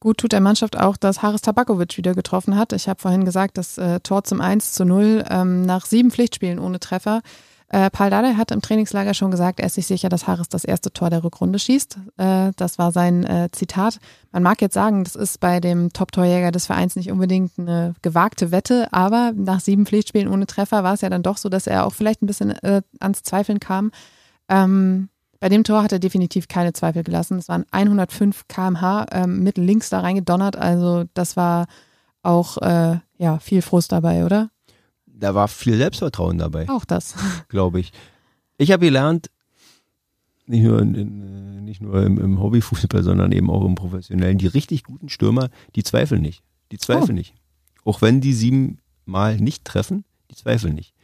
[0.00, 2.74] Gut tut der Mannschaft auch, dass Haris Tabakovic wieder getroffen hat.
[2.74, 6.58] Ich habe vorhin gesagt, das äh, Tor zum 1 zu 0 ähm, nach sieben Pflichtspielen
[6.58, 7.22] ohne Treffer
[7.68, 10.64] Äh, Paul Dardai hat im Trainingslager schon gesagt, er ist sich sicher, dass Harris das
[10.64, 11.98] erste Tor der Rückrunde schießt.
[12.18, 13.98] Äh, das war sein äh, Zitat.
[14.32, 18.50] Man mag jetzt sagen, das ist bei dem Top-Torjäger des Vereins nicht unbedingt eine gewagte
[18.50, 21.86] Wette, aber nach sieben Pflichtspielen ohne Treffer war es ja dann doch so, dass er
[21.86, 23.90] auch vielleicht ein bisschen äh, ans Zweifeln kam.
[24.48, 25.08] Ähm,
[25.40, 27.38] bei dem Tor hat er definitiv keine Zweifel gelassen.
[27.38, 30.56] Es waren 105 km/h ähm, mit links da reingedonnert.
[30.56, 31.66] Also das war
[32.22, 34.50] auch äh, ja viel Frust dabei, oder?
[35.16, 36.68] Da war viel Selbstvertrauen dabei.
[36.68, 37.14] Auch das.
[37.48, 37.92] Glaube ich.
[38.58, 39.30] Ich habe gelernt,
[40.46, 44.46] nicht nur, in, in, nicht nur im, im, Hobbyfußball, sondern eben auch im professionellen, die
[44.46, 46.42] richtig guten Stürmer, die zweifeln nicht.
[46.70, 47.14] Die zweifeln oh.
[47.14, 47.34] nicht.
[47.84, 50.94] Auch wenn die siebenmal nicht treffen, die zweifeln nicht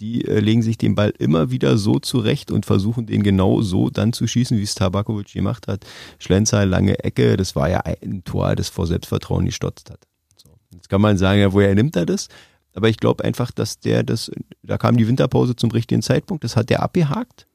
[0.00, 3.90] die äh, legen sich den Ball immer wieder so zurecht und versuchen den genau so
[3.90, 5.84] dann zu schießen, wie es Tabakovic gemacht hat.
[6.18, 10.06] Schlenzer, lange Ecke, das war ja ein Tor, das vor Selbstvertrauen gestotzt hat.
[10.36, 10.50] So.
[10.72, 12.28] Jetzt kann man sagen, ja, woher nimmt er das?
[12.74, 14.30] Aber ich glaube einfach, dass der das,
[14.62, 17.46] da kam die Winterpause zum richtigen Zeitpunkt, das hat der abgehakt.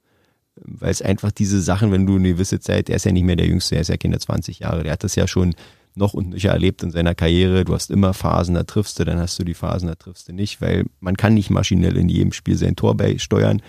[0.55, 3.35] Weil es einfach diese Sachen, wenn du eine gewisse Zeit, er ist ja nicht mehr
[3.35, 5.53] der Jüngste, er ist ja keine 20 Jahre, der hat das ja schon
[5.95, 7.65] noch und nöcher erlebt in seiner Karriere.
[7.65, 10.33] Du hast immer Phasen, da triffst du, dann hast du die Phasen, da triffst du
[10.33, 13.61] nicht, weil man kann nicht maschinell in jedem Spiel sein Tor beisteuern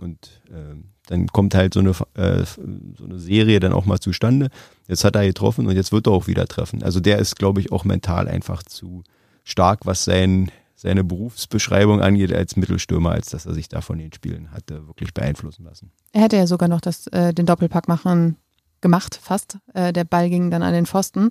[0.00, 4.48] und äh, dann kommt halt so eine, äh, so eine Serie dann auch mal zustande.
[4.88, 6.82] Jetzt hat er getroffen und jetzt wird er auch wieder treffen.
[6.82, 9.02] Also der ist, glaube ich, auch mental einfach zu
[9.44, 10.50] stark, was sein,
[10.82, 15.14] seine Berufsbeschreibung angeht als Mittelstürmer, als dass er sich da von den Spielen hatte wirklich
[15.14, 15.92] beeinflussen lassen.
[16.12, 18.36] Er hätte ja sogar noch das, äh, den Doppelpack machen
[18.80, 19.58] gemacht, fast.
[19.74, 21.30] Äh, der Ball ging dann an den Pfosten.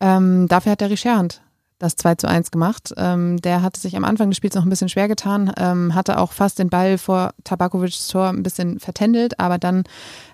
[0.00, 1.42] Ähm, dafür hat der Richard
[1.78, 2.92] das 2 zu 1 gemacht.
[2.96, 6.18] Ähm, der hatte sich am Anfang des Spiels noch ein bisschen schwer getan, ähm, hatte
[6.18, 9.84] auch fast den Ball vor Tabakovics Tor ein bisschen vertändelt, aber dann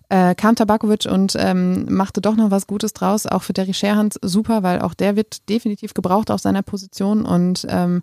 [0.09, 3.27] äh, kam Tabakovic und ähm, machte doch noch was Gutes draus.
[3.27, 7.67] Auch für Derry Sherhans super, weil auch der wird definitiv gebraucht auf seiner Position und
[7.69, 8.03] ähm,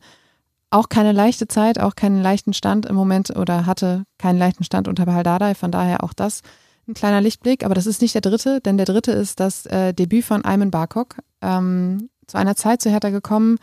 [0.76, 4.88] auch keine leichte Zeit, auch keinen leichten Stand im Moment oder hatte keinen leichten Stand
[4.88, 5.56] unter Bahaldadei.
[5.56, 6.42] Von daher auch das
[6.88, 9.94] ein kleiner Lichtblick, aber das ist nicht der dritte, denn der dritte ist das äh,
[9.94, 11.16] Debüt von Ayman Barkok.
[11.42, 13.58] Ähm, zu einer Zeit zu Hertha gekommen,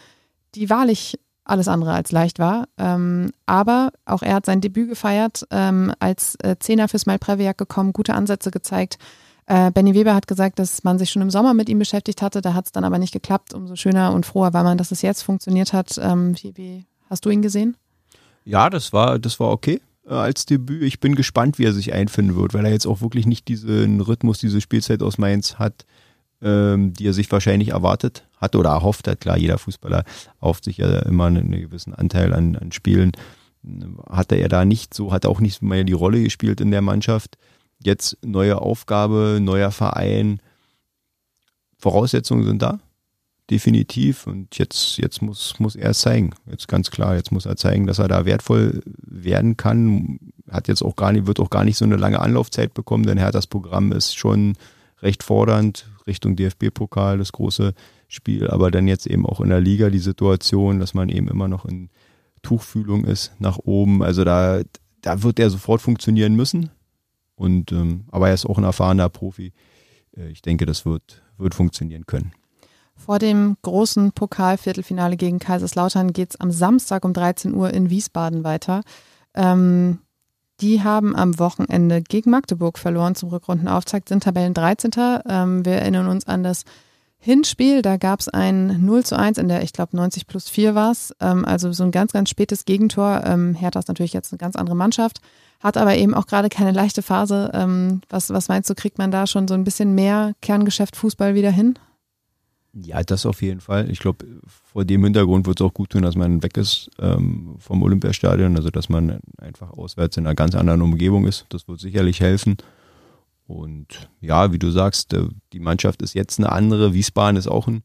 [0.55, 2.67] die wahrlich alles andere als leicht war.
[2.79, 7.93] Ähm, aber auch er hat sein Debüt gefeiert, ähm, als äh, Zehner fürs Malpreviak gekommen,
[7.93, 8.99] gute Ansätze gezeigt.
[9.47, 12.41] Äh, Benny Weber hat gesagt, dass man sich schon im Sommer mit ihm beschäftigt hatte,
[12.41, 13.55] da hat es dann aber nicht geklappt.
[13.55, 15.99] Umso schöner und froher war man, dass es jetzt funktioniert hat.
[16.01, 17.77] Ähm, wie, wie hast du ihn gesehen?
[18.45, 20.83] Ja, das war, das war okay äh, als Debüt.
[20.83, 24.01] Ich bin gespannt, wie er sich einfinden wird, weil er jetzt auch wirklich nicht diesen
[24.01, 25.85] Rhythmus, diese Spielzeit aus Mainz hat,
[26.41, 29.21] ähm, die er sich wahrscheinlich erwartet hat oder erhofft hat.
[29.21, 30.05] Klar, jeder Fußballer
[30.41, 33.13] erhofft sich ja immer einen, einen gewissen Anteil an, an Spielen.
[34.09, 37.37] Hatte er da nicht so, hat auch nicht mehr die Rolle gespielt in der Mannschaft.
[37.85, 40.41] Jetzt neue Aufgabe, neuer Verein.
[41.79, 42.81] Voraussetzungen sind da
[43.51, 44.27] definitiv.
[44.27, 46.35] Und jetzt, jetzt muss, muss er es zeigen.
[46.51, 50.19] Jetzt ganz klar, jetzt muss er zeigen, dass er da wertvoll werden kann.
[50.51, 53.19] Hat jetzt auch gar nicht, wird auch gar nicht so eine lange Anlaufzeit bekommen, denn
[53.19, 54.55] er hat das Programm ist schon
[55.01, 57.75] recht fordernd Richtung DFB-Pokal, das große
[58.09, 61.49] Spiel, aber dann jetzt eben auch in der Liga die Situation, dass man eben immer
[61.49, 61.91] noch in
[62.43, 64.03] Tuchfühlung ist nach oben.
[64.03, 64.63] Also da,
[65.01, 66.71] da wird er sofort funktionieren müssen.
[67.35, 69.53] Und ähm, aber er ist auch ein erfahrener Profi.
[70.17, 72.33] Äh, ich denke, das wird, wird funktionieren können.
[73.05, 78.45] Vor dem großen Pokalviertelfinale gegen Kaiserslautern geht es am Samstag um 13 Uhr in Wiesbaden
[78.45, 78.83] weiter.
[79.35, 79.99] Ähm,
[80.61, 84.93] die haben am Wochenende gegen Magdeburg verloren zum Rückrundenauftakt, sind Tabellen 13.
[85.29, 86.63] Ähm, wir erinnern uns an das
[87.19, 90.77] Hinspiel, da gab es ein 0 zu 1 in der, ich glaube, 90 plus 4
[90.77, 91.13] war es.
[91.21, 93.23] Ähm, also so ein ganz, ganz spätes Gegentor.
[93.25, 95.21] Ähm, Hertha ist natürlich jetzt eine ganz andere Mannschaft,
[95.61, 97.51] hat aber eben auch gerade keine leichte Phase.
[97.53, 101.35] Ähm, was, was meinst du, kriegt man da schon so ein bisschen mehr Kerngeschäft Fußball
[101.35, 101.77] wieder hin?
[102.75, 103.91] Ja, das auf jeden Fall.
[103.91, 107.57] Ich glaube, vor dem Hintergrund wird es auch gut tun, dass man weg ist ähm,
[107.59, 111.45] vom Olympiastadion, also dass man einfach auswärts in einer ganz anderen Umgebung ist.
[111.51, 112.57] Das wird sicherlich helfen.
[113.47, 116.95] Und ja, wie du sagst, äh, die Mannschaft ist jetzt eine andere.
[116.95, 117.83] Wiesbaden ist auch ein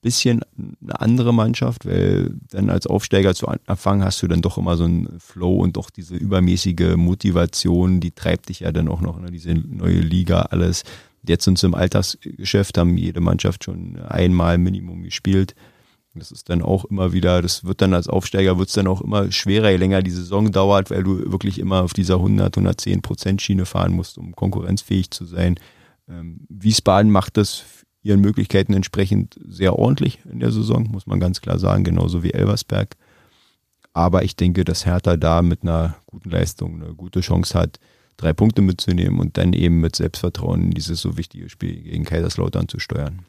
[0.00, 0.40] bisschen
[0.82, 4.82] eine andere Mannschaft, weil dann als Aufsteiger zu Anfang hast du dann doch immer so
[4.82, 9.32] einen Flow und doch diese übermäßige Motivation, die treibt dich ja dann auch noch in
[9.32, 10.82] diese neue Liga, alles
[11.26, 15.54] Jetzt sind sie im Alltagsgeschäft, haben jede Mannschaft schon einmal Minimum gespielt.
[16.14, 19.00] Das ist dann auch immer wieder, das wird dann als Aufsteiger, wird es dann auch
[19.00, 23.00] immer schwerer, je länger die Saison dauert, weil du wirklich immer auf dieser 100, 110
[23.00, 25.54] Prozent Schiene fahren musst, um konkurrenzfähig zu sein.
[26.08, 27.64] Ähm, Wiesbaden macht das
[28.02, 32.32] ihren Möglichkeiten entsprechend sehr ordentlich in der Saison, muss man ganz klar sagen, genauso wie
[32.32, 32.96] Elversberg.
[33.94, 37.78] Aber ich denke, dass Hertha da mit einer guten Leistung eine gute Chance hat,
[38.22, 42.78] drei Punkte mitzunehmen und dann eben mit Selbstvertrauen dieses so wichtige Spiel gegen Kaiserslautern zu
[42.78, 43.20] steuern.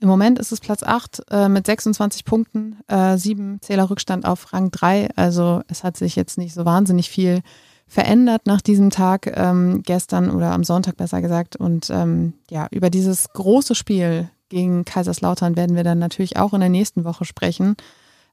[0.00, 4.52] Im Moment ist es Platz 8 äh, mit 26 Punkten, äh, sieben Zähler Rückstand auf
[4.52, 5.08] Rang 3.
[5.16, 7.42] Also es hat sich jetzt nicht so wahnsinnig viel
[7.88, 11.56] verändert nach diesem Tag ähm, gestern oder am Sonntag besser gesagt.
[11.56, 16.60] Und ähm, ja, über dieses große Spiel gegen Kaiserslautern werden wir dann natürlich auch in
[16.60, 17.76] der nächsten Woche sprechen.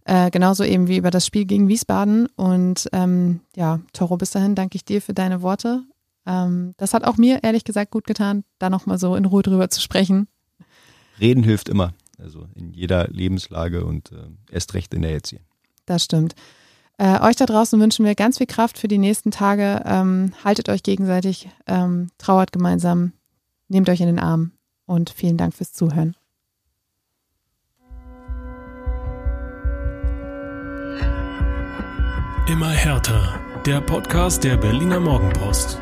[0.04, 2.28] Äh, genauso eben wie über das Spiel gegen Wiesbaden.
[2.36, 5.84] Und ähm, ja, Toro, bis dahin danke ich dir für deine Worte.
[6.26, 9.70] Ähm, das hat auch mir ehrlich gesagt gut getan, da nochmal so in Ruhe drüber
[9.70, 10.28] zu sprechen.
[11.20, 15.44] Reden hilft immer, also in jeder Lebenslage und äh, erst recht in der jetzigen.
[15.86, 16.36] Das stimmt.
[16.98, 19.82] Äh, euch da draußen wünschen wir ganz viel Kraft für die nächsten Tage.
[19.86, 23.12] Ähm, haltet euch gegenseitig, ähm, trauert gemeinsam,
[23.68, 24.52] nehmt euch in den Arm
[24.86, 26.16] und vielen Dank fürs Zuhören.
[32.48, 33.40] Immer härter.
[33.66, 35.80] Der Podcast der Berliner Morgenpost.